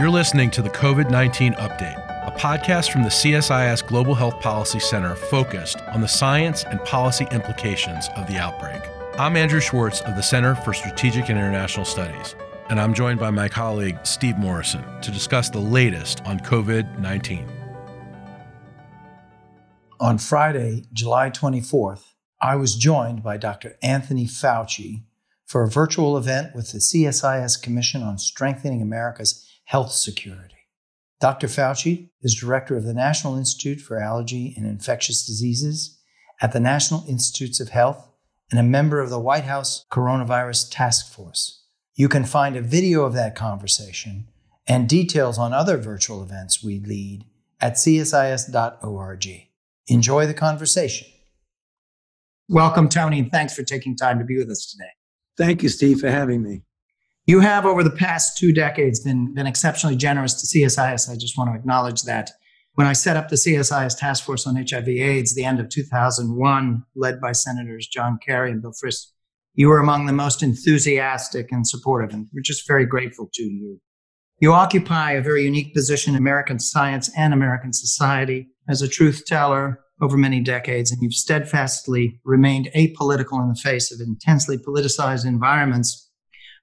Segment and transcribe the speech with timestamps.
[0.00, 4.80] You're listening to the COVID 19 Update, a podcast from the CSIS Global Health Policy
[4.80, 8.80] Center focused on the science and policy implications of the outbreak.
[9.18, 12.34] I'm Andrew Schwartz of the Center for Strategic and International Studies,
[12.70, 17.46] and I'm joined by my colleague Steve Morrison to discuss the latest on COVID 19.
[20.00, 23.76] On Friday, July 24th, I was joined by Dr.
[23.82, 25.02] Anthony Fauci
[25.44, 30.66] for a virtual event with the CSIS Commission on Strengthening America's Health Security.
[31.20, 31.46] Dr.
[31.46, 35.96] Fauci is director of the National Institute for Allergy and Infectious Diseases
[36.42, 38.08] at the National Institutes of Health
[38.50, 41.66] and a member of the White House Coronavirus Task Force.
[41.94, 44.26] You can find a video of that conversation
[44.66, 47.26] and details on other virtual events we lead
[47.60, 49.26] at csis.org.
[49.86, 51.06] Enjoy the conversation.
[52.48, 54.90] Welcome, Tony, and thanks for taking time to be with us today.
[55.38, 56.62] Thank you, Steve, for having me.
[57.30, 61.08] You have, over the past two decades, been, been exceptionally generous to CSIS.
[61.08, 62.32] I just want to acknowledge that.
[62.74, 67.20] When I set up the CSIS Task Force on HIV/AIDS, the end of 2001, led
[67.20, 69.12] by Senators John Kerry and Bill Frist,
[69.54, 73.80] you were among the most enthusiastic and supportive, and we're just very grateful to you.
[74.40, 79.22] You occupy a very unique position in American science and American society as a truth
[79.24, 85.24] teller over many decades, and you've steadfastly remained apolitical in the face of intensely politicized
[85.24, 86.09] environments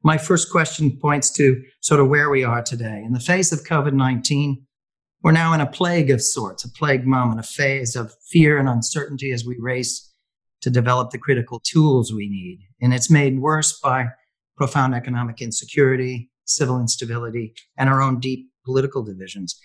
[0.03, 3.03] my first question points to sort of where we are today.
[3.05, 4.65] In the face of COVID 19,
[5.23, 8.69] we're now in a plague of sorts, a plague moment, a phase of fear and
[8.69, 10.13] uncertainty as we race
[10.61, 12.59] to develop the critical tools we need.
[12.81, 14.07] And it's made worse by
[14.55, 19.59] profound economic insecurity, civil instability, and our own deep political divisions.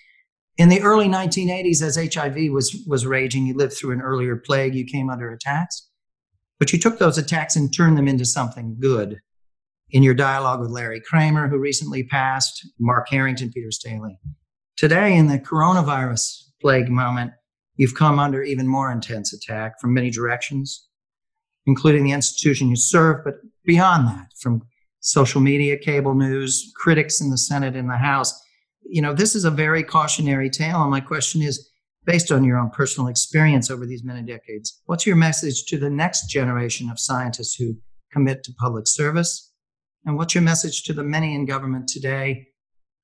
[0.59, 4.75] In the early 1980s, as HIV was, was raging, you lived through an earlier plague,
[4.75, 5.89] you came under attacks,
[6.59, 9.19] but you took those attacks and turned them into something good
[9.93, 14.19] in your dialogue with Larry Kramer, who recently passed, Mark Harrington, Peter Staley.
[14.77, 17.33] Today, in the coronavirus plague moment,
[17.77, 20.89] you've come under even more intense attack from many directions,
[21.67, 24.63] including the institution you serve, but beyond that, from
[25.01, 28.33] social media, cable news, critics in the Senate and the House.
[28.83, 30.81] You know, this is a very cautionary tale.
[30.81, 31.69] And my question is
[32.05, 35.91] based on your own personal experience over these many decades, what's your message to the
[35.91, 37.75] next generation of scientists who
[38.13, 39.52] commit to public service
[40.05, 42.49] and what's your message to the many in government today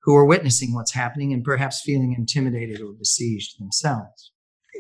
[0.03, 4.33] who are witnessing what's happening and perhaps feeling intimidated or besieged themselves?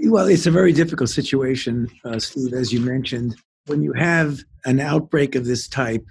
[0.04, 3.36] Well, it's a very difficult situation, uh, Steve, as you mentioned.
[3.66, 6.04] When you have an outbreak of this type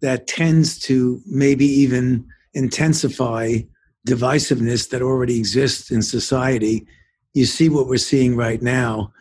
[0.00, 3.58] that tends to maybe even intensify
[4.06, 6.86] divisiveness that already exists in society,
[7.34, 9.12] you see what we're seeing right now.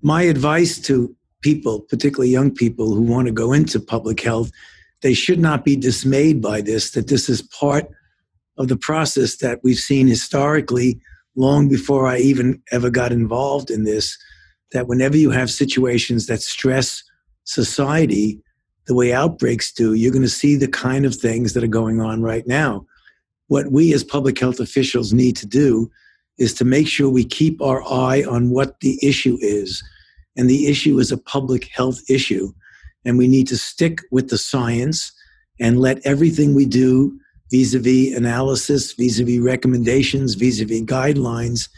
[0.00, 4.50] My advice to people, particularly young people who want to go into public health,
[5.02, 7.88] they should not be dismayed by this, that this is part
[8.56, 11.00] of the process that we've seen historically
[11.36, 14.18] long before I even ever got involved in this.
[14.72, 17.02] That whenever you have situations that stress
[17.44, 18.40] society
[18.86, 22.00] the way outbreaks do, you're going to see the kind of things that are going
[22.00, 22.86] on right now.
[23.46, 25.90] What we as public health officials need to do
[26.38, 29.82] is to make sure we keep our eye on what the issue is.
[30.36, 32.52] And the issue is a public health issue
[33.04, 35.12] and we need to stick with the science
[35.60, 37.18] and let everything we do
[37.50, 41.68] vis-a-vis analysis vis-a-vis recommendations vis-a-vis guidelines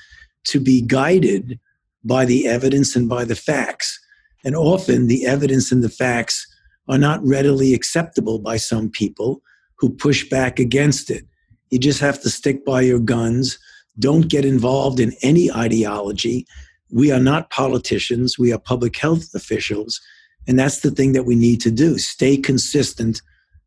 [0.44, 1.58] to be guided
[2.04, 3.98] by the evidence and by the facts.
[4.44, 6.46] And often the evidence and the facts
[6.88, 9.42] are not readily acceptable by some people
[9.78, 11.24] who push back against it.
[11.70, 13.58] You just have to stick by your guns.
[13.98, 16.46] Don't get involved in any ideology.
[16.90, 18.38] We are not politicians.
[18.38, 20.00] We are public health officials
[20.50, 23.22] and that's the thing that we need to do stay consistent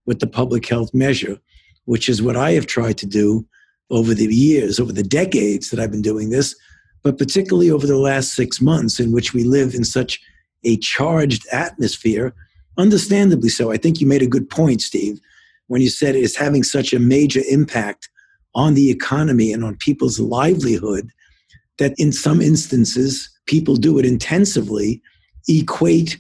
[0.06, 1.40] with the public health measure,
[1.86, 3.48] which is what I have tried to do
[3.90, 6.54] over the years, over the decades that I've been doing this,
[7.02, 10.20] but particularly over the last six months in which we live in such
[10.66, 12.34] a charged atmosphere.
[12.78, 13.72] Understandably so.
[13.72, 15.22] I think you made a good point, Steve,
[15.68, 18.10] when you said it's having such a major impact
[18.56, 21.10] on the economy and on people's livelihood
[21.78, 25.02] that in some instances, people do it intensively,
[25.48, 26.18] equate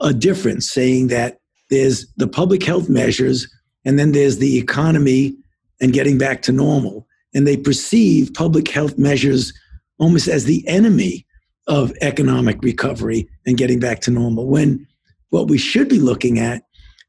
[0.00, 1.38] a difference, saying that
[1.70, 3.48] there's the public health measures
[3.84, 5.34] and then there's the economy
[5.80, 7.06] and getting back to normal.
[7.34, 9.52] And they perceive public health measures
[9.98, 11.26] almost as the enemy
[11.66, 14.46] of economic recovery and getting back to normal.
[14.46, 14.86] When
[15.30, 16.62] what we should be looking at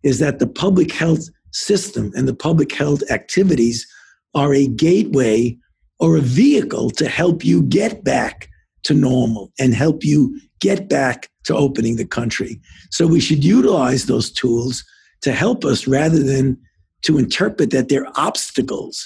[0.03, 3.87] is that the public health system and the public health activities
[4.35, 5.57] are a gateway
[5.99, 8.49] or a vehicle to help you get back
[8.87, 12.59] to normal and help you get back to opening the country.
[12.89, 14.83] So we should utilize those tools
[15.21, 16.57] to help us rather than
[17.03, 19.05] to interpret that they're obstacles.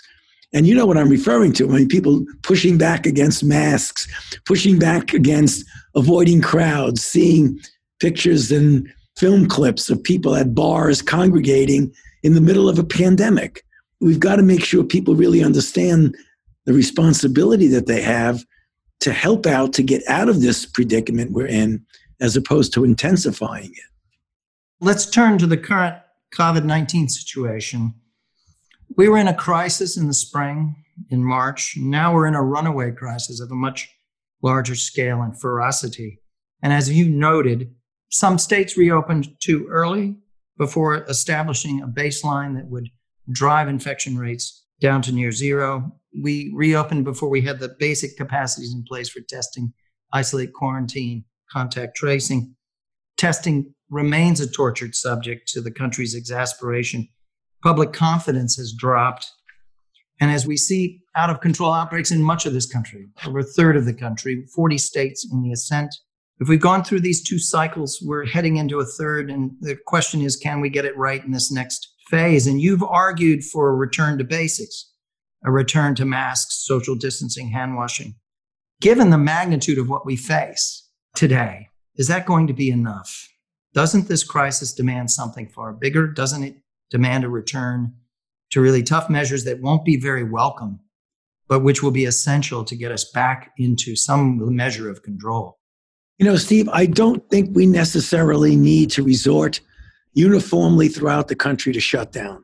[0.53, 1.67] And you know what I'm referring to.
[1.67, 4.07] I mean, people pushing back against masks,
[4.45, 7.59] pushing back against avoiding crowds, seeing
[7.99, 8.87] pictures and
[9.17, 11.91] film clips of people at bars congregating
[12.21, 13.63] in the middle of a pandemic.
[13.99, 16.15] We've got to make sure people really understand
[16.65, 18.43] the responsibility that they have
[19.01, 21.86] to help out to get out of this predicament we're in,
[22.19, 23.92] as opposed to intensifying it.
[24.80, 25.98] Let's turn to the current
[26.36, 27.94] COVID 19 situation.
[28.98, 30.75] We were in a crisis in the spring,
[31.09, 31.75] in March.
[31.77, 33.89] Now we're in a runaway crisis of a much
[34.42, 36.19] larger scale and ferocity.
[36.62, 37.74] And as you noted,
[38.09, 40.15] some states reopened too early
[40.57, 42.89] before establishing a baseline that would
[43.31, 45.92] drive infection rates down to near zero.
[46.19, 49.73] We reopened before we had the basic capacities in place for testing,
[50.13, 52.55] isolate, quarantine, contact tracing.
[53.17, 57.07] Testing remains a tortured subject to the country's exasperation.
[57.63, 59.29] Public confidence has dropped.
[60.19, 63.43] And as we see out of control outbreaks in much of this country, over a
[63.43, 65.93] third of the country, 40 states in the ascent.
[66.39, 69.29] If we've gone through these two cycles, we're heading into a third.
[69.29, 72.45] And the question is, can we get it right in this next phase.
[72.45, 74.90] And you've argued for a return to basics,
[75.43, 78.15] a return to masks, social distancing, hand washing.
[78.79, 83.27] Given the magnitude of what we face today, is that going to be enough?
[83.73, 86.07] Doesn't this crisis demand something far bigger?
[86.07, 86.55] Doesn't it
[86.89, 87.93] demand a return
[88.51, 90.79] to really tough measures that won't be very welcome,
[91.47, 95.57] but which will be essential to get us back into some measure of control?
[96.17, 99.61] You know, Steve, I don't think we necessarily need to resort
[100.13, 102.43] uniformly throughout the country to shut down.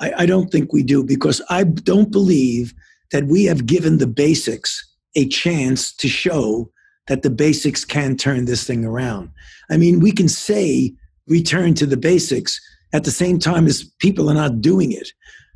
[0.00, 2.74] I, I don't think we do because I don't believe
[3.12, 4.84] that we have given the basics
[5.14, 6.70] a chance to show
[7.08, 9.30] that the basics can turn this thing around.
[9.70, 10.94] I mean, we can say
[11.26, 12.60] return to the basics
[12.92, 15.08] at the same time as people are not doing it.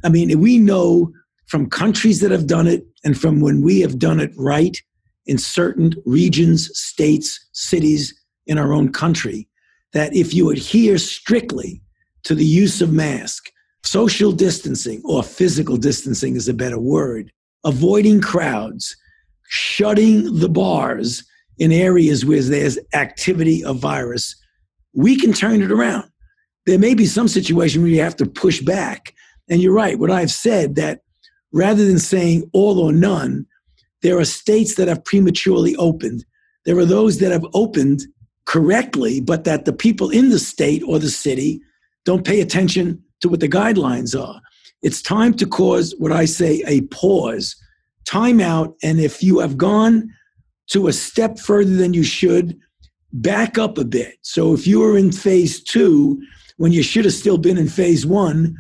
[0.05, 1.13] I mean, we know
[1.47, 4.77] from countries that have done it and from when we have done it right
[5.27, 9.49] in certain regions, states, cities in our own country,
[9.93, 11.83] that if you adhere strictly
[12.25, 13.52] to the use of mask,
[13.85, 17.31] social distancing or physical distancing is a better word,
[17.65, 18.97] avoiding crowds,
[19.49, 21.25] shutting the bars
[21.59, 24.35] in areas where there's activity of virus,
[24.95, 26.09] we can turn it around.
[26.67, 29.15] There may be some situation where you have to push back.
[29.49, 31.01] And you're right, what I've said that
[31.53, 33.47] rather than saying all or none,
[34.03, 36.25] there are states that have prematurely opened.
[36.65, 38.03] There are those that have opened
[38.47, 41.61] correctly, but that the people in the state or the city
[42.05, 44.41] don't pay attention to what the guidelines are.
[44.83, 47.57] It's time to cause what I say a pause,
[48.05, 50.11] timeout, and if you have gone
[50.71, 52.59] to a step further than you should,
[53.13, 54.17] back up a bit.
[54.23, 56.21] So if you were in phase two
[56.57, 58.57] when you should have still been in phase one,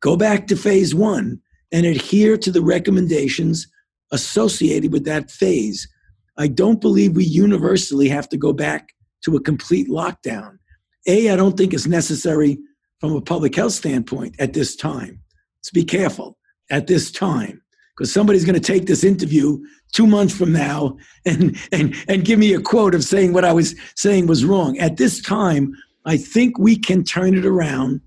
[0.00, 3.66] go back to phase one and adhere to the recommendations
[4.10, 5.88] associated with that phase.
[6.36, 8.90] I don't believe we universally have to go back
[9.24, 10.58] to a complete lockdown.
[11.06, 12.58] A, I don't think it's necessary
[13.02, 15.20] from a public health standpoint at this time.
[15.58, 16.38] Let's be careful
[16.70, 17.60] at this time
[17.96, 19.58] because somebody's going to take this interview
[19.92, 20.96] two months from now
[21.26, 24.78] and, and, and give me a quote of saying what I was saying was wrong.
[24.78, 28.02] At this time, I think we can turn it around,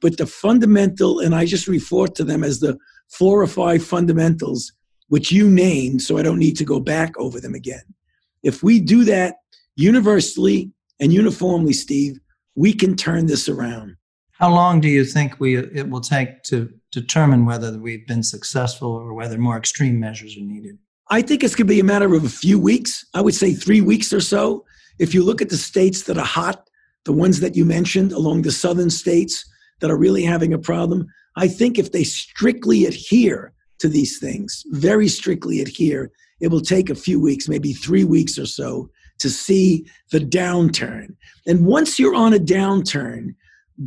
[0.00, 2.76] but the fundamental, and I just refer to them as the
[3.08, 4.72] four or five fundamentals,
[5.10, 7.84] which you named, so I don't need to go back over them again.
[8.42, 9.36] If we do that
[9.76, 12.18] universally and uniformly, Steve,
[12.56, 13.94] we can turn this around.
[14.40, 18.90] How long do you think we it will take to determine whether we've been successful
[18.90, 20.78] or whether more extreme measures are needed?
[21.10, 23.04] I think it's going to be a matter of a few weeks.
[23.12, 24.64] I would say three weeks or so.
[24.98, 26.70] If you look at the states that are hot,
[27.04, 29.44] the ones that you mentioned along the southern states
[29.80, 31.06] that are really having a problem,
[31.36, 36.88] I think if they strictly adhere to these things, very strictly adhere, it will take
[36.88, 41.14] a few weeks, maybe three weeks or so, to see the downturn.
[41.46, 43.34] And once you're on a downturn,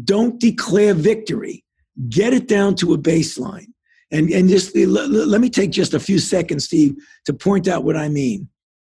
[0.04, 1.64] don't declare victory.
[2.10, 3.68] Get it down to a baseline.
[4.12, 6.96] And, and just let, let me take just a few seconds, Steve,
[7.26, 8.48] to point out what I mean.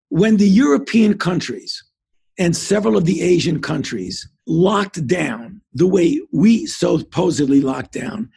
[0.08, 1.82] When the European countries
[2.38, 8.28] and several of the Asian countries locked down the way we supposedly locked down,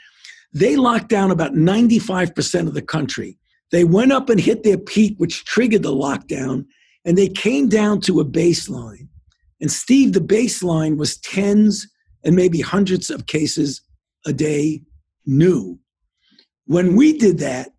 [0.53, 3.37] they locked down about 95% of the country.
[3.71, 6.65] They went up and hit their peak, which triggered the lockdown,
[7.05, 9.07] and they came down to a baseline.
[9.59, 11.87] And Steve, the baseline was tens
[12.27, 13.81] and maybe hundreds of cases
[14.25, 14.83] a day
[15.25, 15.79] new.
[16.65, 17.69] When we did that,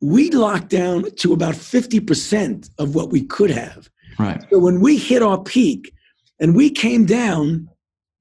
[0.00, 3.90] we locked down to about 50% of what we could have.
[4.18, 4.42] Right.
[4.50, 5.92] So when we hit our peak
[6.40, 7.68] and we came down,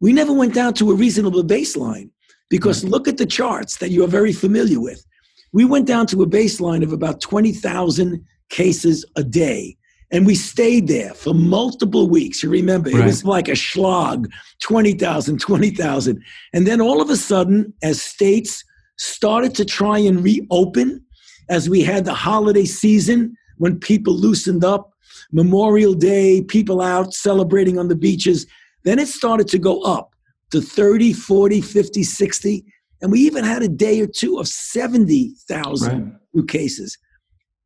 [0.01, 2.09] we never went down to a reasonable baseline
[2.49, 2.91] because right.
[2.91, 5.05] look at the charts that you are very familiar with.
[5.53, 9.77] we went down to a baseline of about 20,000 cases a day.
[10.11, 12.43] And we stayed there for multiple weeks.
[12.43, 13.01] You remember, right.
[13.01, 14.31] it was like a schlag
[14.61, 16.21] 20,000, 20,000.
[16.53, 18.63] And then all of a sudden, as states
[18.97, 21.03] started to try and reopen,
[21.49, 24.91] as we had the holiday season when people loosened up,
[25.31, 28.45] Memorial Day, people out celebrating on the beaches,
[28.83, 30.15] then it started to go up
[30.51, 32.65] to 30, 40, 50, 60.
[33.01, 36.13] And we even had a day or two of 70,000 right.
[36.33, 36.97] new cases.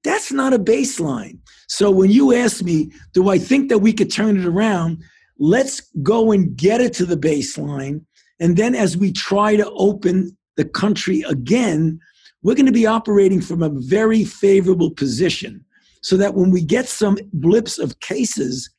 [0.03, 1.39] That's not a baseline.
[1.67, 5.03] So when you ask me, do I think that we could turn it around?
[5.37, 8.05] Let's go and get it to the baseline.
[8.39, 11.99] And then as we try to open the country again,
[12.41, 15.65] we're going to be operating from a very favorable position
[16.01, 18.69] so that when we get some blips of cases,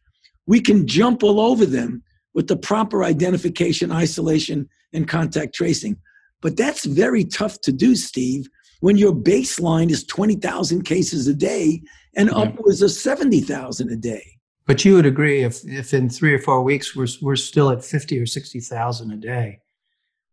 [0.46, 2.02] we can jump all over them
[2.34, 5.96] with the proper identification, isolation, and contact tracing.
[6.40, 8.48] But that's very tough to do, Steve,
[8.80, 11.82] when your baseline is 20,000 cases a day
[12.16, 12.37] and yeah.
[12.37, 14.25] upwards of 70,000 a day.
[14.66, 17.84] But you would agree if, if in three or four weeks we're, we're still at
[17.84, 19.60] 50 or 60,000 a day,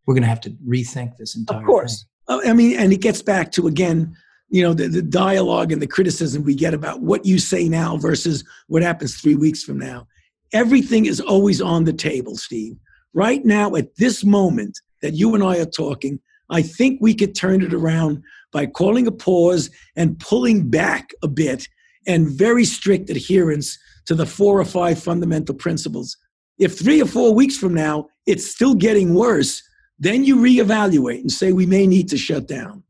[0.05, 2.05] we're going to have to rethink this entire Of course.
[2.27, 2.39] Thing.
[2.45, 4.15] Uh, I mean, and it gets back to, again,
[4.49, 7.97] you know, the, the dialogue and the criticism we get about what you say now
[7.97, 10.07] versus what happens three weeks from now.
[10.53, 12.77] Everything is always on the table, Steve.
[13.13, 17.35] Right now, at this moment that you and I are talking, I think we could
[17.35, 21.67] turn it around by calling a pause and pulling back a bit
[22.05, 26.17] and very strict adherence to the four or five fundamental principles.
[26.57, 29.61] If three or four weeks from now it's still getting worse,
[29.99, 32.83] then you reevaluate and say we may need to shut down.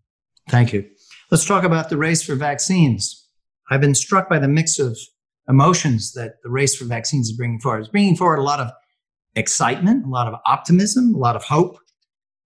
[0.49, 0.85] Thank you.
[1.31, 3.27] Let's talk about the race for vaccines.
[3.69, 4.97] I've been struck by the mix of
[5.49, 7.79] emotions that the race for vaccines is bringing forward.
[7.79, 8.71] It's bringing forward a lot of
[9.35, 11.77] excitement, a lot of optimism, a lot of hope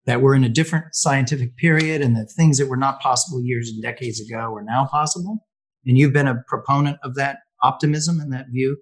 [0.05, 3.69] that we're in a different scientific period and that things that were not possible years
[3.69, 5.45] and decades ago are now possible.
[5.85, 8.77] And you've been a proponent of that optimism and that view.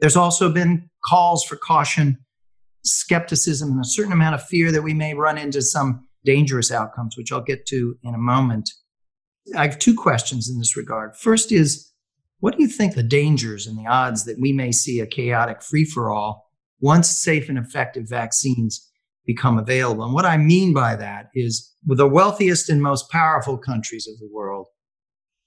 [0.00, 2.18] There's also been calls for caution,
[2.84, 7.16] skepticism, and a certain amount of fear that we may run into some dangerous outcomes,
[7.16, 8.70] which I'll get to in a moment.
[9.56, 11.16] I have two questions in this regard.
[11.16, 11.92] First is,
[12.40, 15.62] what do you think the dangers and the odds that we may see a chaotic
[15.62, 16.50] free for all
[16.80, 18.88] once safe and effective vaccines
[19.26, 20.04] become available?
[20.04, 24.28] And what I mean by that is the wealthiest and most powerful countries of the
[24.32, 24.66] world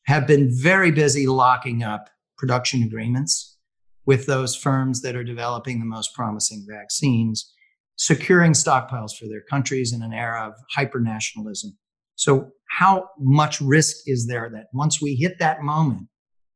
[0.05, 3.57] have been very busy locking up production agreements
[4.05, 7.51] with those firms that are developing the most promising vaccines,
[7.95, 11.71] securing stockpiles for their countries in an era of hypernationalism.
[12.15, 16.07] So, how much risk is there that once we hit that moment,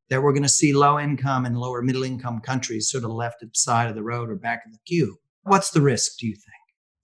[0.09, 3.41] that we're going to see low income and lower middle income countries sort of left
[3.41, 5.17] at the side of the road or back of the queue?
[5.43, 6.58] What's the risk, do you think?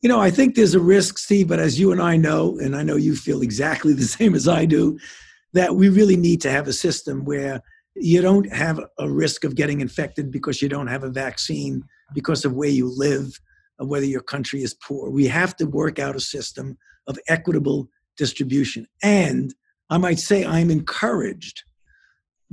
[0.06, 2.76] You know, I think there's a risk, Steve, but as you and I know, and
[2.76, 5.00] I know you feel exactly the same as I do,
[5.54, 7.60] that we really need to have a system where
[7.96, 11.84] you don't have a risk of getting infected because you don't have a vaccine,
[12.14, 13.32] because of where you live,
[13.80, 15.10] of whether your country is poor.
[15.10, 18.86] We have to work out a system of equitable distribution.
[19.02, 19.56] And
[19.90, 21.64] I might say I'm encouraged,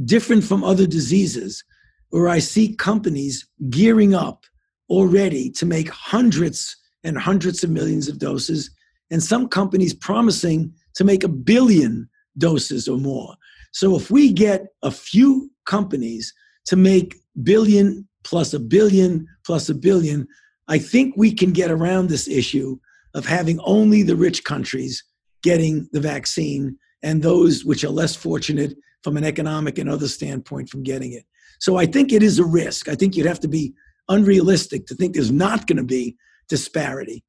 [0.03, 1.63] different from other diseases,
[2.09, 4.47] where I see companies gearing up
[4.89, 8.71] already to make hundreds and hundreds of millions of doses,
[9.11, 13.35] and some companies promising to make a billion doses or more.
[13.73, 16.33] So if we get a few companies
[16.67, 20.27] to make billion plus a billion plus a billion,
[20.69, 22.79] I think we can get around this issue
[23.15, 25.03] of having only the rich countries
[25.43, 30.69] getting the vaccine and those which are less fortunate from an economic and other standpoint
[30.69, 31.25] from getting it.
[31.59, 32.89] So I think it is a risk.
[32.89, 33.75] I think you'd have to be
[34.09, 36.17] unrealistic to think there's not going to be
[36.49, 37.25] disparity.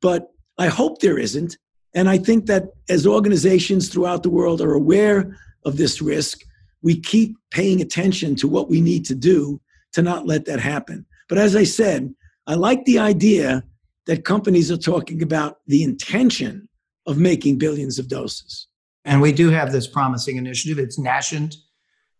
[0.00, 1.56] But I hope there isn't.
[1.94, 6.40] And I think that as organizations throughout the world are aware of this risk,
[6.82, 9.60] we keep paying attention to what we need to do
[9.92, 11.06] to not let that happen.
[11.28, 12.14] But as I said,
[12.46, 13.64] I like the idea
[14.06, 16.68] that companies are talking about the intention
[17.06, 18.66] of making billions of doses.
[19.04, 20.78] And we do have this promising initiative.
[20.78, 21.56] It's nascent,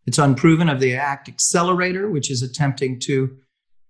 [0.06, 3.36] it's unproven of the ACT Accelerator, which is attempting to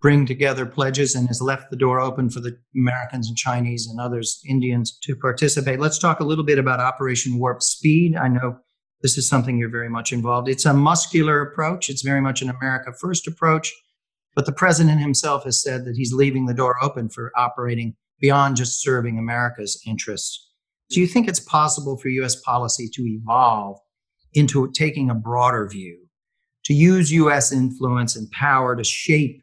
[0.01, 4.01] bring together pledges and has left the door open for the Americans and Chinese and
[4.01, 5.81] others, Indians, to participate.
[5.81, 8.17] Let's talk a little bit about Operation Warp Speed.
[8.17, 8.59] I know
[9.03, 10.49] this is something you're very much involved.
[10.49, 11.89] It's a muscular approach.
[11.89, 13.73] It's very much an America First approach.
[14.35, 18.57] But the president himself has said that he's leaving the door open for operating beyond
[18.57, 20.49] just serving America's interests.
[20.91, 23.79] Do you think it's possible for US policy to evolve
[24.35, 26.07] into taking a broader view,
[26.65, 29.43] to use US influence and power to shape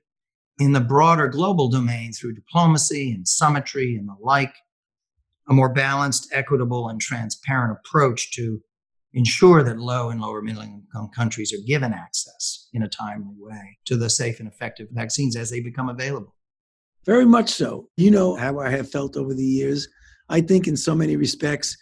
[0.59, 4.53] in the broader global domain through diplomacy and summitry and the like,
[5.47, 8.62] a more balanced, equitable, and transparent approach to
[9.13, 13.77] ensure that low and lower middle income countries are given access in a timely way
[13.85, 16.35] to the safe and effective vaccines as they become available.
[17.05, 17.89] Very much so.
[17.95, 19.88] You know how I have felt over the years.
[20.29, 21.77] I think in so many respects,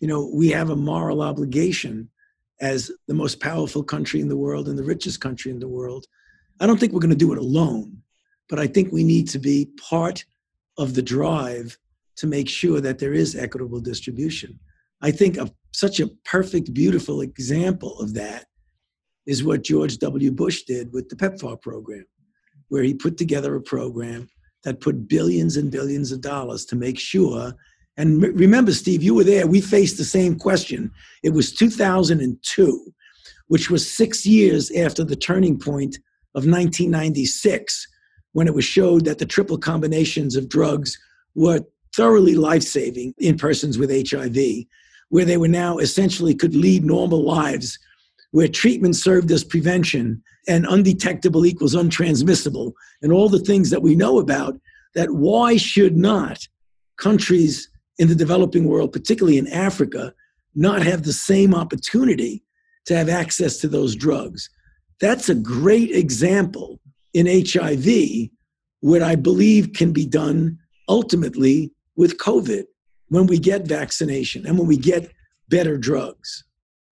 [0.00, 2.08] you know, we have a moral obligation
[2.60, 6.06] as the most powerful country in the world and the richest country in the world.
[6.60, 7.98] I don't think we're going to do it alone,
[8.48, 10.24] but I think we need to be part
[10.76, 11.78] of the drive
[12.16, 14.58] to make sure that there is equitable distribution.
[15.00, 18.46] I think of such a perfect, beautiful example of that
[19.26, 20.32] is what George W.
[20.32, 22.04] Bush did with the PEPFAR program,
[22.68, 24.28] where he put together a program
[24.64, 27.52] that put billions and billions of dollars to make sure.
[27.96, 29.46] And remember, Steve, you were there.
[29.46, 30.90] We faced the same question.
[31.22, 32.92] It was 2002,
[33.48, 35.96] which was six years after the turning point
[36.34, 37.86] of 1996,
[38.32, 40.98] when it was showed that the triple combinations of drugs
[41.34, 41.60] were
[41.96, 44.36] thoroughly life saving in persons with HIV
[45.08, 47.78] where they were now essentially could lead normal lives,
[48.30, 53.94] where treatment served as prevention and undetectable equals untransmissible, and all the things that we
[53.94, 54.58] know about,
[54.94, 56.46] that why should not
[56.96, 57.68] countries
[57.98, 60.12] in the developing world, particularly in Africa,
[60.54, 62.42] not have the same opportunity
[62.86, 64.50] to have access to those drugs?
[65.00, 66.80] That's a great example
[67.14, 68.30] in HIV,
[68.80, 72.64] what I believe can be done ultimately with COVID
[73.08, 75.10] when we get vaccination and when we get
[75.48, 76.44] better drugs.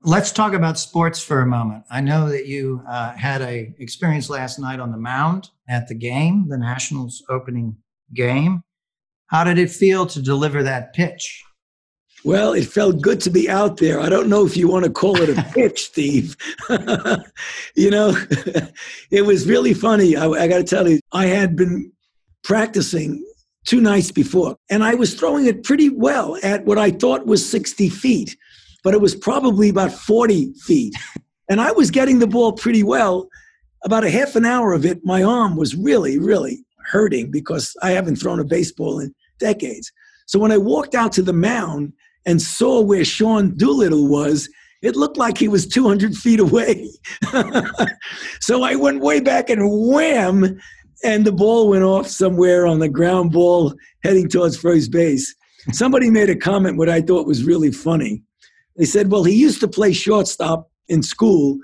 [0.03, 1.85] Let's talk about sports for a moment.
[1.91, 5.95] I know that you uh, had a experience last night on the mound at the
[5.95, 7.77] game, the Nationals opening
[8.15, 8.63] game.
[9.29, 11.43] How did it feel to deliver that pitch?
[12.27, 14.01] Well, it felt good to be out there.
[14.01, 16.37] I don't know if you want to call it a pitch, Steve.
[17.77, 18.17] you know,
[19.13, 20.17] it was really funny.
[20.17, 21.93] I, I got to tell you, I had been
[22.43, 23.25] practicing
[23.65, 24.57] two nights before.
[24.69, 28.37] And I was throwing it pretty well at what I thought was 60 feet,
[28.83, 30.95] but it was probably about 40 feet.
[31.49, 33.29] And I was getting the ball pretty well.
[33.85, 37.93] About a half an hour of it, my arm was really, really hurting because I
[37.93, 39.93] haven't thrown a baseball in decades.
[40.27, 41.93] So when I walked out to the mound
[42.27, 44.49] and saw where Sean Doolittle was,
[44.83, 46.91] it looked like he was 200 feet away.
[48.41, 50.59] so I went way back and wham,
[51.03, 55.35] and the ball went off somewhere on the ground ball heading towards first base.
[55.73, 58.23] Somebody made a comment what I thought was really funny.
[58.77, 61.59] They said, "Well, he used to play shortstop in school,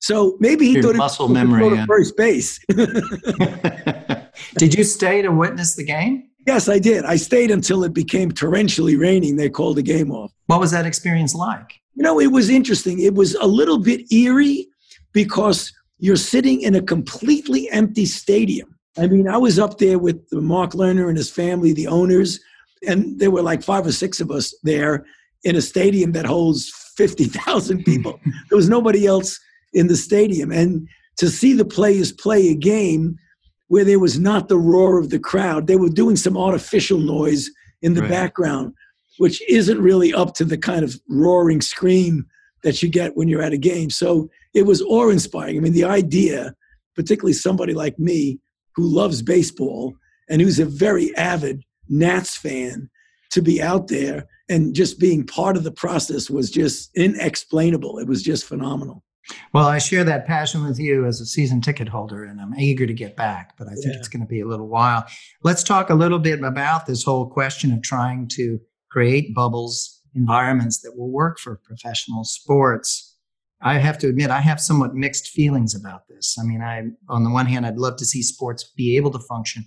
[0.00, 1.86] so maybe he Your thought muscle he memory, go to yeah.
[1.86, 2.60] first base."
[4.56, 6.27] did you stay to witness the game?
[6.48, 7.04] Yes, I did.
[7.04, 9.36] I stayed until it became torrentially raining.
[9.36, 10.32] They called the game off.
[10.46, 11.78] What was that experience like?
[11.94, 13.00] You know, it was interesting.
[13.00, 14.66] It was a little bit eerie
[15.12, 18.74] because you're sitting in a completely empty stadium.
[18.96, 22.40] I mean, I was up there with Mark Lerner and his family, the owners,
[22.86, 25.04] and there were like five or six of us there
[25.44, 28.18] in a stadium that holds 50,000 people.
[28.48, 29.38] there was nobody else
[29.74, 30.50] in the stadium.
[30.50, 33.18] And to see the players play a game
[33.68, 37.50] where there was not the roar of the crowd, they were doing some artificial noise
[37.82, 38.10] in the Right.
[38.10, 38.72] background,
[39.18, 42.26] which isn't really up to the kind of roaring scream
[42.64, 43.90] that you get when you're at a game.
[43.90, 45.56] So it was awe inspiring.
[45.56, 46.54] I mean, the idea,
[46.96, 48.40] particularly somebody like me
[48.74, 49.94] who loves baseball
[50.28, 52.90] and who's a very avid Nats fan,
[53.30, 57.98] to be out there and just being part of the process was just inexplainable.
[57.98, 59.04] It was just phenomenal.
[59.52, 62.86] Well, I share that passion with you as a season ticket holder, and I'm eager
[62.86, 63.98] to get back, but I think Yeah.
[63.98, 65.04] it's going to be a little while.
[65.42, 68.58] Let's talk a little bit about this whole question of trying to
[68.90, 73.16] create bubbles, environments that will work for professional sports.
[73.60, 76.36] I have to admit, I have somewhat mixed feelings about this.
[76.40, 79.18] I mean, I, on the one hand, I'd love to see sports be able to
[79.18, 79.64] function.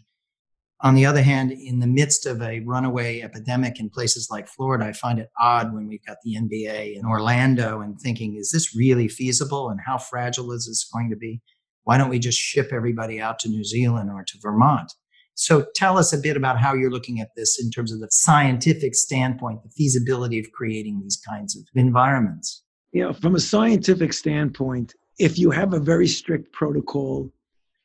[0.84, 4.86] On the other hand, in the midst of a runaway epidemic in places like Florida,
[4.86, 8.76] I find it odd when we've got the NBA in Orlando and thinking, is this
[8.76, 11.40] really feasible and how fragile is this going to be?
[11.84, 14.92] Why don't we just ship everybody out to New Zealand or to Vermont?
[15.36, 18.08] So tell us a bit about how you're looking at this in terms of the
[18.10, 22.64] scientific standpoint, the feasibility of creating these kinds of environments.
[22.92, 27.32] You know, from a scientific standpoint, if you have a very strict protocol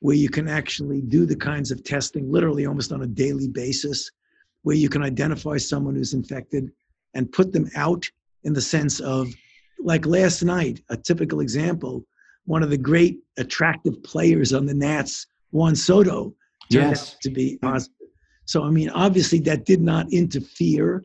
[0.01, 4.11] where you can actually do the kinds of testing literally almost on a daily basis,
[4.63, 6.71] where you can identify someone who's infected
[7.15, 8.09] and put them out
[8.45, 9.33] in the sense of,
[9.79, 12.05] like last night, a typical example,
[12.45, 16.35] one of the great attractive players on the Nats, Juan Soto,
[16.71, 17.15] turned Yes.
[17.15, 17.95] out to be positive.
[18.45, 21.03] So, I mean, obviously, that did not interfere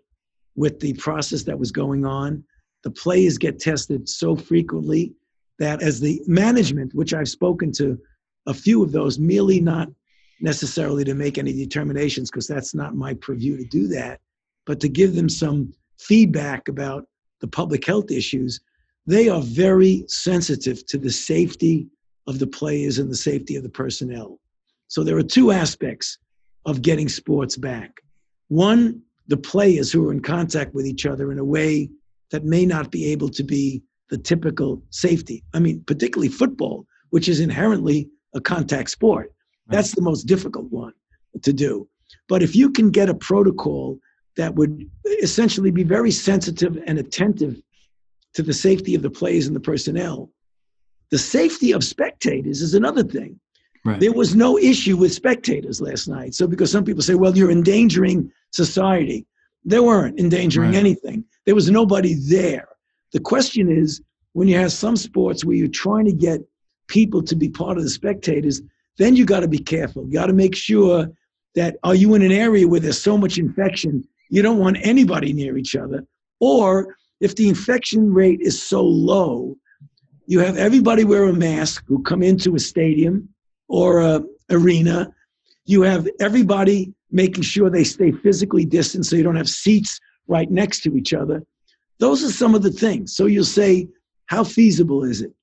[0.56, 2.44] with the process that was going on.
[2.84, 5.14] The players get tested so frequently
[5.60, 8.00] that, as the management, which I've spoken to
[8.48, 9.90] a few of those, merely not
[10.42, 14.20] necessarily to make any determinations, because that's not my purview to do that,
[14.66, 17.08] but to give them some feedback about
[17.40, 18.60] the public health issues.
[19.08, 21.88] they are very sensitive to the safety
[22.28, 24.40] of the players and the safety of the personnel.
[24.88, 26.20] So there are two aspects
[26.66, 28.02] of getting sports back.
[28.50, 31.90] One, the players who are in contact with each other in a way
[32.30, 35.44] that may not be able to be the typical safety.
[35.54, 39.34] I mean, particularly football, which is inherently a contact sport.
[39.68, 40.94] That's the most difficult one
[41.44, 41.88] to do.
[42.28, 44.00] But if you can get a protocol
[44.38, 44.90] that would
[45.22, 47.62] essentially be very sensitive and attentive
[48.34, 50.30] to the safety of the players and the personnel,
[51.10, 53.40] the safety of spectators is another thing.
[53.84, 54.00] Right.
[54.00, 56.36] There was no issue with spectators last night.
[56.36, 59.26] So, because some people say, well, you're endangering society,
[59.66, 60.80] they weren't endangering right.
[60.80, 61.26] anything.
[61.46, 62.68] There was nobody there.
[63.12, 64.02] The question is
[64.34, 66.42] when you have some sports where you're trying to get
[66.92, 68.62] people to be part of the spectators,
[68.98, 70.06] then you got to be careful.
[70.06, 71.10] You got to make sure
[71.56, 75.32] that are you in an area where there's so much infection, you don't want anybody
[75.34, 76.06] near each other.
[76.40, 79.56] Or if the infection rate is so low,
[80.28, 83.30] you have everybody wear a mask who come into a stadium
[83.68, 85.12] or a arena.
[85.66, 90.50] You have everybody making sure they stay physically distant so you don't have seats right
[90.52, 91.44] next to each other.
[92.00, 93.16] Those are some of the things.
[93.16, 93.88] So you'll say,
[94.28, 95.34] how feasible is it?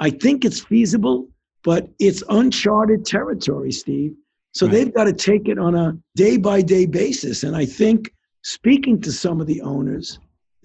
[0.00, 1.28] I think it's feasible,
[1.64, 4.14] but it's uncharted territory, Steve.
[4.52, 4.72] So right.
[4.72, 7.42] they've got to take it on a day by day basis.
[7.42, 10.18] And I think speaking to some of the owners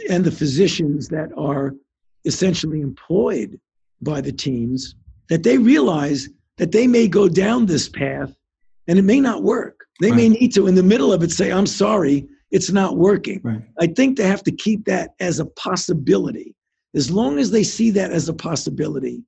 [0.10, 1.76] and the physicians that are
[2.26, 3.60] essentially employed
[4.02, 4.96] by the teams,
[5.30, 8.36] that they realize that they may go down this path
[8.88, 9.86] and it may not work.
[10.02, 10.17] They right.
[10.17, 13.41] may need to, in the middle of it, say, I'm sorry, it's not working.
[13.43, 13.62] Right.
[13.80, 16.56] I think they have to keep that as a possibility.
[16.95, 19.23] As long as they see that as a possibility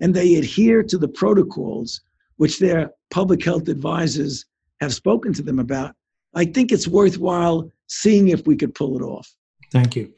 [0.00, 2.00] and they adhere to the protocols
[2.36, 4.44] which their public health advisors
[4.80, 5.94] have spoken to them about,
[6.34, 9.28] I think it's worthwhile seeing if we could pull it off.
[9.72, 10.12] Thank you.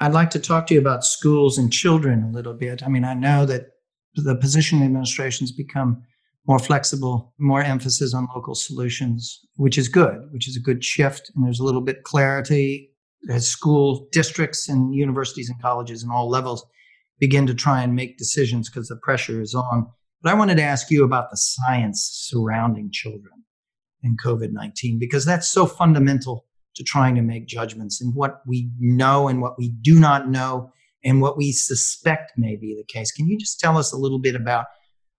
[0.00, 2.82] I'd like to talk to you about schools and children a little bit.
[2.82, 3.66] I mean, I know that
[4.14, 6.02] the position administration's become
[6.46, 11.30] more flexible, more emphasis on local solutions, which is good, which is a good shift.
[11.34, 12.91] And there's a little bit clarity
[13.30, 16.66] as school districts and universities and colleges and all levels
[17.20, 19.86] begin to try and make decisions because the pressure is on.
[20.22, 23.44] But I wanted to ask you about the science surrounding children
[24.02, 28.70] and COVID 19, because that's so fundamental to trying to make judgments and what we
[28.80, 30.72] know and what we do not know
[31.04, 33.12] and what we suspect may be the case.
[33.12, 34.66] Can you just tell us a little bit about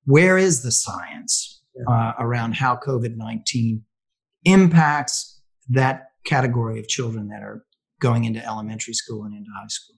[0.06, 3.84] where is the science uh, around how COVID 19
[4.46, 7.64] impacts that category of children that are
[8.04, 9.96] going into elementary school and into high school?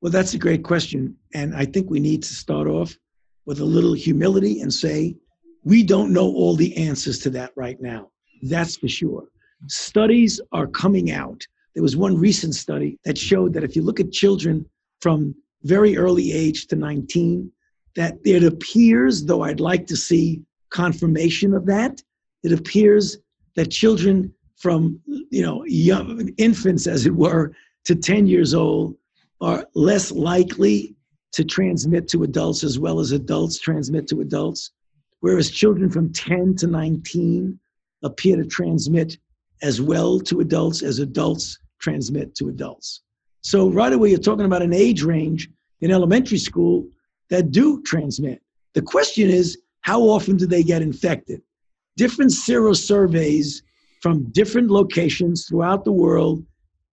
[0.00, 1.16] Well, that's a great question.
[1.34, 2.96] And I think we need to start off
[3.44, 5.16] with a little humility and say,
[5.64, 8.08] we don't know all the answers to that right now.
[8.42, 9.24] That's for sure.
[9.66, 11.44] Studies are coming out.
[11.74, 14.64] There was one recent study that showed that if you look at children
[15.00, 15.34] from
[15.64, 17.50] very early age to 19,
[17.96, 22.00] that it appears, though I'd like to see confirmation of that,
[22.44, 23.18] it appears
[23.56, 27.52] that children from you know young infants, as it were,
[27.86, 28.94] to 10 years old
[29.40, 30.94] are less likely
[31.32, 34.72] to transmit to adults as well as adults transmit to adults,
[35.20, 37.58] whereas children from 10 to 19
[38.02, 39.16] appear to transmit
[39.62, 43.00] as well to adults as adults transmit to adults.
[43.42, 45.48] So right away, you're talking about an age range
[45.80, 46.86] in elementary school
[47.30, 48.42] that do transmit.
[48.74, 51.40] The question is, how often do they get infected?
[51.96, 53.62] Different sero surveys
[54.00, 56.44] from different locations throughout the world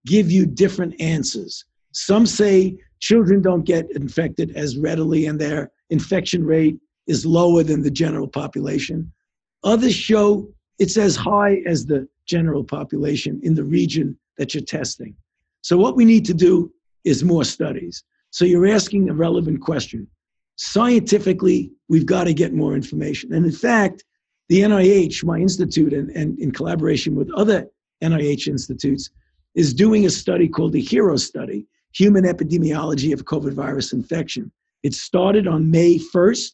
[0.06, 1.64] give you different answers.
[1.92, 7.82] Some say children don't get infected as readily and their infection rate is lower than
[7.82, 9.10] the general population.
[9.64, 15.16] Others show it's as high as the general population in the region that you're testing.
[15.62, 16.72] So, what we need to do
[17.04, 18.04] is more studies.
[18.30, 20.06] So, you're asking a relevant question
[20.58, 23.32] scientifically, we've got to get more information.
[23.32, 24.04] And in fact,
[24.48, 27.68] the NIH, my institute, and, and in collaboration with other
[28.02, 29.10] NIH institutes,
[29.54, 34.50] is doing a study called the HERO study, Human Epidemiology of COVID virus infection.
[34.82, 36.52] It started on May 1st,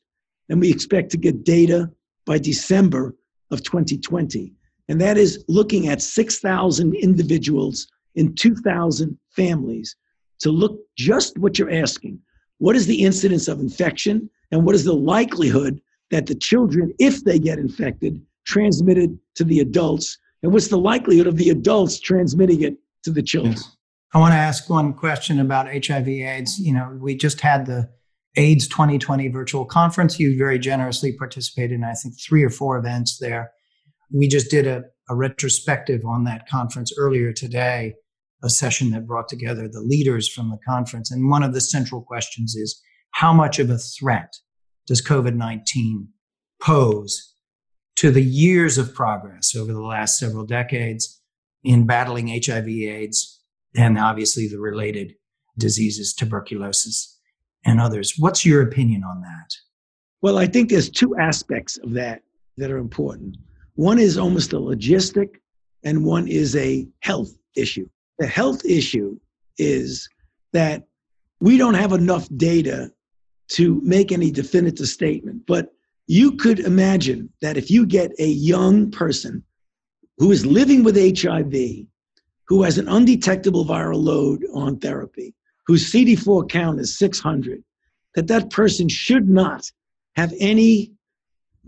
[0.48, 1.90] and we expect to get data
[2.24, 3.14] by December
[3.50, 4.52] of 2020.
[4.88, 9.96] And that is looking at 6,000 individuals in 2,000 families
[10.40, 12.20] to look just what you're asking
[12.58, 15.80] what is the incidence of infection and what is the likelihood
[16.14, 21.26] that the children, if they get infected, transmitted to the adults, and what's the likelihood
[21.26, 23.54] of the adults transmitting it to the children?
[23.54, 23.76] Yes.
[24.14, 26.60] I want to ask one question about HIV/AIDS.
[26.60, 27.90] You know, we just had the
[28.36, 30.20] AIDS 2020 virtual conference.
[30.20, 33.50] You very generously participated in, I think, three or four events there.
[34.12, 37.94] We just did a, a retrospective on that conference earlier today
[38.44, 41.10] a session that brought together the leaders from the conference.
[41.10, 42.80] And one of the central questions is
[43.12, 44.34] how much of a threat
[44.86, 46.08] does COVID 19
[46.60, 47.34] pose
[47.96, 51.20] to the years of progress over the last several decades
[51.62, 53.40] in battling HIV, AIDS,
[53.76, 55.14] and obviously the related
[55.58, 57.18] diseases, tuberculosis,
[57.64, 58.14] and others?
[58.18, 59.54] What's your opinion on that?
[60.22, 62.22] Well, I think there's two aspects of that
[62.56, 63.36] that are important.
[63.74, 65.36] One is almost a logistic,
[65.84, 67.88] and one is a health issue.
[68.18, 69.18] The health issue
[69.58, 70.08] is
[70.52, 70.84] that
[71.40, 72.90] we don't have enough data
[73.48, 75.46] to make any definitive statement.
[75.46, 75.72] But
[76.06, 79.42] you could imagine that if you get a young person
[80.18, 81.86] who is living with HIV,
[82.46, 85.34] who has an undetectable viral load on therapy,
[85.66, 87.62] whose CD4 count is 600,
[88.14, 89.70] that that person should not
[90.16, 90.92] have any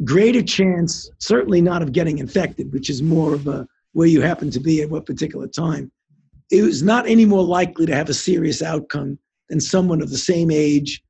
[0.05, 4.51] greater chance, certainly not of getting infected, which is more of a where you happen
[4.51, 5.91] to be at what particular time.
[6.51, 10.19] It was not any more likely to have a serious outcome than someone of the
[10.19, 11.03] same age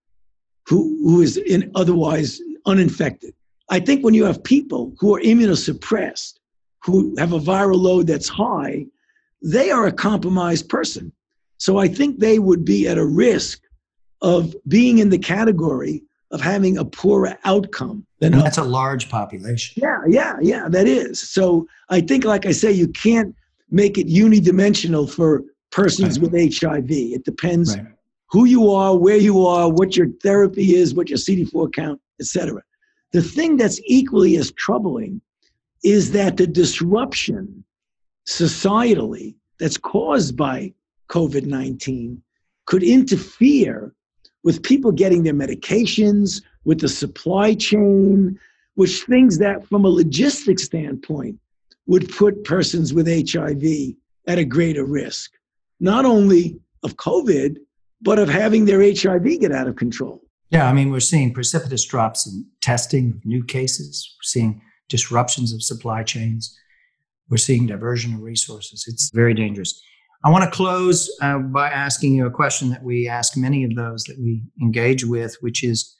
[0.66, 3.34] who, who is in otherwise uninfected.
[3.70, 6.38] I think when you have people who are immunosuppressed,
[6.82, 8.86] who have a viral load that's high,
[9.42, 11.12] they are a compromised person.
[11.58, 13.62] So I think they would be at a risk
[14.22, 19.08] of being in the category of having a poorer outcome than and that's a large
[19.08, 19.80] population.
[19.82, 21.20] Yeah, yeah, yeah, that is.
[21.20, 23.34] So I think, like I say, you can't
[23.70, 26.30] make it unidimensional for persons right.
[26.30, 26.90] with HIV.
[26.90, 27.86] It depends right.
[28.28, 32.62] Who you are, where you are, what your therapy is, what your CD4 count, etc.
[33.12, 35.20] The thing that's equally as troubling
[35.84, 37.64] is that the disruption
[38.26, 40.72] societally that's caused by
[41.08, 42.20] COVID 19
[42.64, 43.94] could interfere
[44.42, 48.38] with people getting their medications, with the supply chain,
[48.74, 51.38] which things that, from a logistics standpoint,
[51.86, 53.94] would put persons with HIV
[54.26, 55.32] at a greater risk,
[55.78, 57.58] not only of COVID,
[58.00, 60.22] but of having their HIV get out of control.
[60.50, 64.14] Yeah, I mean, we're seeing precipitous drops in testing, of new cases.
[64.18, 66.56] We're seeing disruptions of supply chains.
[67.28, 68.84] We're seeing diversion of resources.
[68.86, 69.82] It's very dangerous.
[70.24, 73.74] I want to close uh, by asking you a question that we ask many of
[73.74, 75.96] those that we engage with, which is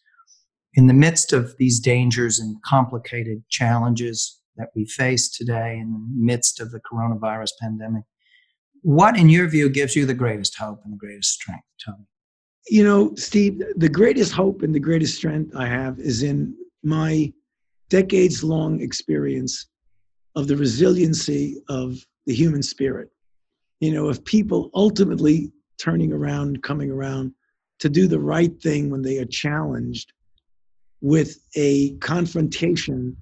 [0.74, 6.08] in the midst of these dangers and complicated challenges that we face today, in the
[6.12, 8.04] midst of the coronavirus pandemic,
[8.86, 12.06] what, in your view, gives you the greatest hope and the greatest strength, Tony?
[12.68, 17.32] You know, Steve, the greatest hope and the greatest strength I have is in my
[17.88, 19.66] decades long experience
[20.34, 21.96] of the resiliency of
[22.26, 23.10] the human spirit
[23.80, 27.32] you know, of people ultimately turning around, coming around
[27.78, 30.12] to do the right thing when they are challenged
[31.02, 33.16] with a confrontation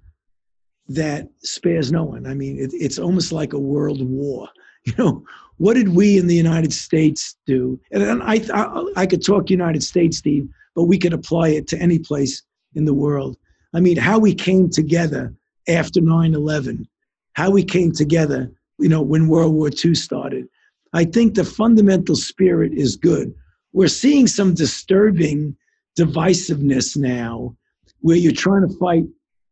[0.87, 2.27] that spares no one.
[2.27, 4.49] I mean, it, it's almost like a world war.
[4.87, 5.25] You know,
[5.57, 7.81] what did we in the United States do?
[7.91, 11.79] And I, I, I could talk United States, Steve, but we could apply it to
[11.79, 12.43] any place
[12.75, 13.39] in the world.
[13.73, 15.33] I mean, how we came together
[15.67, 16.87] after 9 11,
[17.33, 20.49] how we came together you know, when World War II started.
[20.93, 23.35] I think the fundamental spirit is good.
[23.73, 25.57] We're seeing some disturbing
[25.99, 27.57] divisiveness now
[28.01, 29.05] where you're trying to fight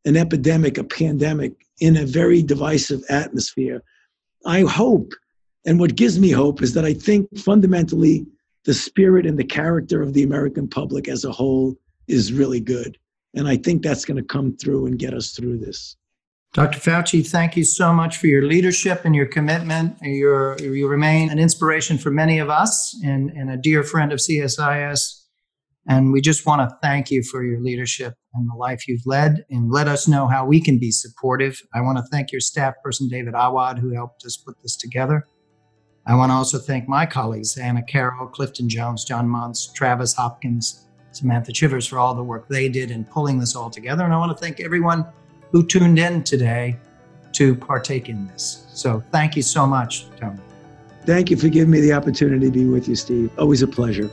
[0.04, 3.82] an epidemic, a pandemic, in a very divisive atmosphere.
[4.44, 5.12] I hope,
[5.64, 8.26] and what gives me hope is that I think fundamentally
[8.64, 11.76] the spirit and the character of the American public as a whole
[12.08, 12.98] is really good.
[13.34, 15.96] And I think that's going to come through and get us through this.
[16.52, 16.78] Dr.
[16.78, 19.96] Fauci, thank you so much for your leadership and your commitment.
[20.02, 24.18] You're, you remain an inspiration for many of us and, and a dear friend of
[24.18, 25.21] CSIS.
[25.88, 29.44] And we just want to thank you for your leadership and the life you've led
[29.50, 31.60] and let us know how we can be supportive.
[31.74, 35.26] I want to thank your staff person, David Awad, who helped us put this together.
[36.06, 40.86] I want to also thank my colleagues, Anna Carroll, Clifton Jones, John Muntz, Travis Hopkins,
[41.12, 44.04] Samantha Chivers, for all the work they did in pulling this all together.
[44.04, 45.04] And I want to thank everyone
[45.50, 46.76] who tuned in today
[47.32, 48.66] to partake in this.
[48.72, 50.38] So thank you so much, Tony.
[51.04, 53.30] Thank you for giving me the opportunity to be with you, Steve.
[53.38, 54.10] Always a pleasure.